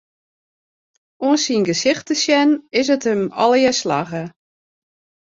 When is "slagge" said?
3.79-4.23